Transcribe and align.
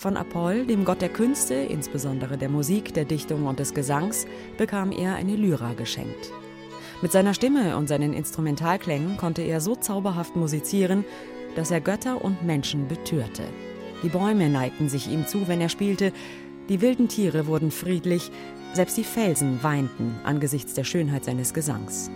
Von 0.00 0.16
Apoll, 0.16 0.64
dem 0.64 0.84
Gott 0.84 1.02
der 1.02 1.08
Künste, 1.08 1.54
insbesondere 1.54 2.38
der 2.38 2.48
Musik, 2.48 2.94
der 2.94 3.04
Dichtung 3.04 3.46
und 3.46 3.58
des 3.58 3.74
Gesangs, 3.74 4.28
bekam 4.56 4.92
er 4.92 5.16
eine 5.16 5.34
Lyra 5.34 5.72
geschenkt. 5.72 6.32
Mit 7.02 7.10
seiner 7.10 7.34
Stimme 7.34 7.76
und 7.76 7.88
seinen 7.88 8.12
Instrumentalklängen 8.12 9.16
konnte 9.16 9.42
er 9.42 9.60
so 9.60 9.74
zauberhaft 9.74 10.36
musizieren, 10.36 11.04
dass 11.56 11.72
er 11.72 11.80
Götter 11.80 12.24
und 12.24 12.44
Menschen 12.44 12.86
betörte. 12.86 13.42
Die 14.04 14.08
Bäume 14.08 14.48
neigten 14.48 14.88
sich 14.88 15.10
ihm 15.10 15.26
zu, 15.26 15.48
wenn 15.48 15.60
er 15.60 15.68
spielte, 15.68 16.12
die 16.68 16.80
wilden 16.80 17.08
Tiere 17.08 17.48
wurden 17.48 17.72
friedlich, 17.72 18.30
selbst 18.74 18.98
die 18.98 19.04
Felsen 19.04 19.64
weinten 19.64 20.14
angesichts 20.22 20.74
der 20.74 20.84
Schönheit 20.84 21.24
seines 21.24 21.52
Gesangs. 21.54 22.08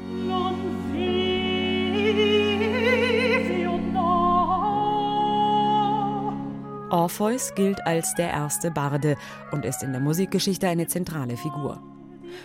Orpheus 6.93 7.55
gilt 7.55 7.87
als 7.87 8.15
der 8.17 8.29
erste 8.29 8.71
Barde 8.71 9.17
und 9.51 9.65
ist 9.65 9.83
in 9.83 9.93
der 9.93 10.01
Musikgeschichte 10.03 10.69
eine 10.69 10.87
zentrale 10.87 11.39
Figur. 11.39 11.81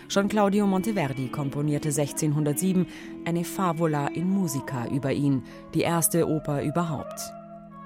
Schon 0.08 0.28
Claudio 0.28 0.66
Monteverdi 0.66 1.28
komponierte 1.28 1.90
1607 1.90 2.86
eine 3.26 3.44
Favola 3.44 4.08
in 4.08 4.30
Musica 4.30 4.86
über 4.88 5.12
ihn, 5.12 5.42
die 5.74 5.82
erste 5.82 6.26
Oper 6.26 6.62
überhaupt. 6.62 7.20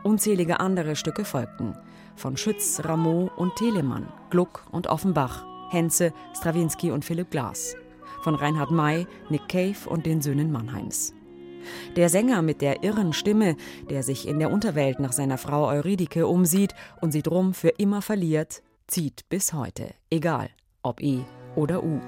Unzählige 0.05 0.60
andere 0.60 0.95
Stücke 0.95 1.24
folgten, 1.24 1.77
von 2.14 2.36
Schütz, 2.36 2.80
Rameau 2.84 3.28
und 3.36 3.56
Telemann, 3.56 4.06
Gluck 4.30 4.64
und 4.70 4.86
Offenbach, 4.86 5.44
Henze, 5.70 6.12
Strawinski 6.36 6.92
und 6.92 7.05
Philipp 7.05 7.33
Glass, 7.33 7.74
von 8.22 8.36
Reinhard 8.36 8.70
May, 8.70 9.08
Nick 9.30 9.48
Cave 9.48 9.88
und 9.88 10.06
den 10.06 10.22
Söhnen 10.22 10.52
Mannheims. 10.52 11.12
Der 11.96 12.08
Sänger 12.08 12.42
mit 12.42 12.60
der 12.60 12.82
irren 12.82 13.12
Stimme, 13.12 13.56
der 13.90 14.02
sich 14.02 14.26
in 14.28 14.38
der 14.38 14.50
Unterwelt 14.50 15.00
nach 15.00 15.12
seiner 15.12 15.38
Frau 15.38 15.66
Eurydike 15.68 16.26
umsieht 16.26 16.74
und 17.00 17.12
sie 17.12 17.22
drum 17.22 17.54
für 17.54 17.70
immer 17.70 18.02
verliert, 18.02 18.62
zieht 18.86 19.28
bis 19.28 19.52
heute, 19.52 19.94
egal 20.10 20.50
ob 20.82 21.00
E 21.00 21.20
oder 21.56 21.82
U. 21.82 22.00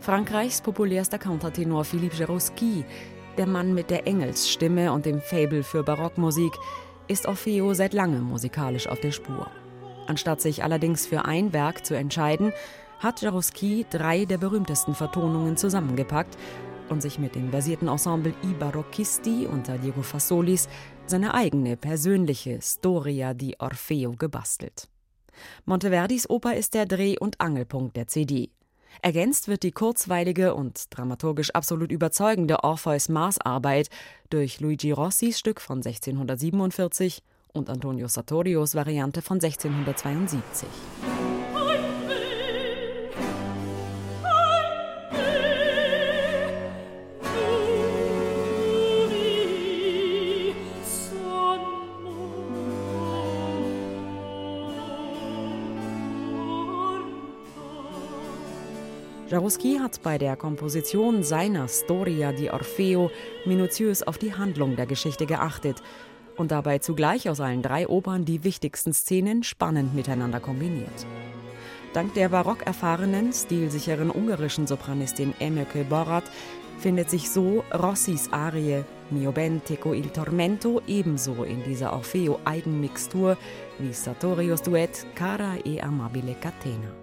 Frankreichs 0.00 0.60
populärster 0.60 1.18
Countertenor 1.18 1.84
Philippe 1.84 2.16
Jarowski, 2.16 2.84
der 3.38 3.46
Mann 3.46 3.72
mit 3.72 3.88
der 3.88 4.06
Engelsstimme 4.06 4.92
und 4.92 5.06
dem 5.06 5.20
Fable 5.20 5.62
für 5.62 5.84
Barockmusik, 5.84 6.52
ist 7.06 7.26
Orfeo 7.26 7.72
seit 7.72 7.92
langem 7.92 8.22
musikalisch 8.22 8.88
auf 8.88 8.98
der 8.98 9.12
Spur. 9.12 9.48
Anstatt 10.08 10.40
sich 10.40 10.64
allerdings 10.64 11.06
für 11.06 11.24
ein 11.24 11.52
Werk 11.52 11.86
zu 11.86 11.94
entscheiden, 11.94 12.52
hat 13.02 13.20
Jarowski 13.20 13.84
drei 13.90 14.24
der 14.24 14.38
berühmtesten 14.38 14.94
Vertonungen 14.94 15.56
zusammengepackt 15.56 16.38
und 16.88 17.02
sich 17.02 17.18
mit 17.18 17.34
dem 17.34 17.50
versierten 17.50 17.88
Ensemble 17.88 18.34
I 18.44 18.54
Barocchisti 18.54 19.46
unter 19.46 19.78
Diego 19.78 20.02
Fasolis 20.02 20.68
seine 21.06 21.34
eigene 21.34 21.76
persönliche 21.76 22.60
Storia 22.62 23.34
di 23.34 23.56
Orfeo 23.58 24.12
gebastelt. 24.12 24.88
Monteverdis 25.64 26.28
Oper 26.30 26.54
ist 26.54 26.74
der 26.74 26.86
Dreh- 26.86 27.18
und 27.18 27.40
Angelpunkt 27.40 27.96
der 27.96 28.06
CD. 28.06 28.50
Ergänzt 29.00 29.48
wird 29.48 29.62
die 29.62 29.72
kurzweilige 29.72 30.54
und 30.54 30.84
dramaturgisch 30.90 31.50
absolut 31.50 31.90
überzeugende 31.90 32.62
Orpheus 32.62 33.08
Marsarbeit 33.08 33.88
durch 34.28 34.60
Luigi 34.60 34.92
Rossis 34.92 35.38
Stück 35.38 35.60
von 35.60 35.78
1647 35.78 37.22
und 37.54 37.70
Antonio 37.70 38.06
Sartorios 38.06 38.74
Variante 38.74 39.22
von 39.22 39.40
1672. 39.40 40.68
Jarowski 59.32 59.78
hat 59.78 60.02
bei 60.02 60.18
der 60.18 60.36
Komposition 60.36 61.22
seiner 61.22 61.66
Storia 61.66 62.32
di 62.32 62.50
Orfeo 62.50 63.10
minutiös 63.46 64.02
auf 64.02 64.18
die 64.18 64.34
Handlung 64.34 64.76
der 64.76 64.84
Geschichte 64.84 65.24
geachtet 65.24 65.82
und 66.36 66.50
dabei 66.50 66.80
zugleich 66.80 67.30
aus 67.30 67.40
allen 67.40 67.62
drei 67.62 67.88
Opern 67.88 68.26
die 68.26 68.44
wichtigsten 68.44 68.92
Szenen 68.92 69.42
spannend 69.42 69.94
miteinander 69.94 70.38
kombiniert. 70.38 71.06
Dank 71.94 72.12
der 72.12 72.28
barock 72.28 72.66
erfahrenen, 72.66 73.32
stilsicheren 73.32 74.10
ungarischen 74.10 74.66
Sopranistin 74.66 75.32
Emöke 75.40 75.84
Borat 75.84 76.24
findet 76.76 77.08
sich 77.08 77.30
so 77.30 77.64
Rossis 77.72 78.30
Arie 78.32 78.84
Mio 79.08 79.32
ben 79.32 79.64
teco 79.64 79.94
il 79.94 80.10
tormento 80.10 80.82
ebenso 80.86 81.44
in 81.44 81.64
dieser 81.64 81.94
Orfeo-Eigenmixtur 81.94 83.38
wie 83.78 83.94
Sartorios 83.94 84.60
Duett 84.60 85.06
Cara 85.14 85.56
e 85.64 85.80
amabile 85.80 86.34
catena. 86.34 87.01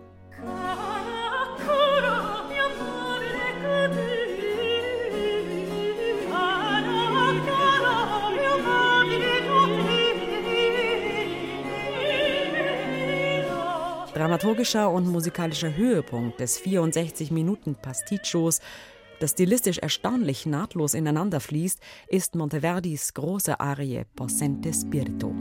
Dramaturgischer 14.14 14.90
und 14.90 15.08
musikalischer 15.08 15.76
Höhepunkt 15.76 16.40
des 16.40 16.58
64 16.58 17.32
Minuten 17.32 17.76
Pasticcios, 17.76 18.60
das 19.20 19.32
stilistisch 19.32 19.78
erstaunlich 19.78 20.46
nahtlos 20.46 20.94
ineinander 20.94 21.40
fließt, 21.40 21.80
ist 22.08 22.36
Monteverdis 22.36 23.14
große 23.14 23.60
Arie 23.60 24.06
Possente 24.16 24.74
Spirito. 24.74 25.34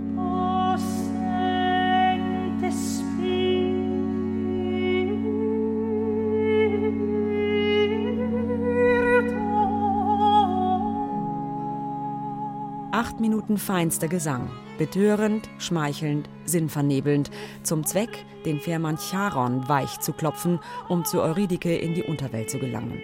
Acht 12.90 13.20
Minuten 13.20 13.58
feinster 13.58 14.08
Gesang, 14.08 14.48
betörend, 14.78 15.50
schmeichelnd, 15.58 16.30
sinnvernebelnd, 16.46 17.30
zum 17.62 17.84
Zweck, 17.84 18.24
den 18.46 18.60
Fährmann 18.60 18.96
Charon 18.96 19.68
weich 19.68 20.00
zu 20.00 20.14
klopfen, 20.14 20.58
um 20.88 21.04
zu 21.04 21.20
Eurydike 21.20 21.76
in 21.76 21.92
die 21.92 22.02
Unterwelt 22.02 22.48
zu 22.48 22.58
gelangen. 22.58 22.98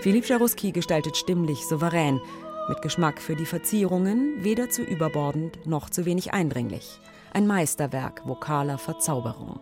Philipp 0.00 0.26
Jaruski 0.26 0.72
gestaltet 0.72 1.18
stimmlich 1.18 1.66
souverän, 1.66 2.22
mit 2.70 2.80
Geschmack 2.80 3.20
für 3.20 3.36
die 3.36 3.44
Verzierungen, 3.44 4.42
weder 4.42 4.70
zu 4.70 4.82
überbordend 4.82 5.66
noch 5.66 5.90
zu 5.90 6.06
wenig 6.06 6.32
eindringlich. 6.32 6.98
Ein 7.34 7.46
Meisterwerk 7.46 8.22
vokaler 8.26 8.78
Verzauberung. 8.78 9.60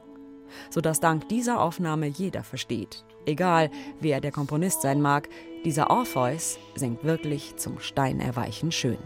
Sodass 0.71 1.01
dank 1.01 1.29
dieser 1.29 1.61
Aufnahme 1.61 2.07
jeder 2.07 2.45
versteht, 2.45 3.05
egal 3.27 3.73
wer 3.99 4.21
der 4.21 4.31
Komponist 4.31 4.83
sein 4.83 5.03
mag, 5.03 5.29
dieser 5.65 5.91
Orpheus 5.91 6.61
singt 6.77 7.03
wirklich 7.03 7.57
zum 7.57 7.81
Steinerweichen 7.81 8.71
schön. 8.71 8.99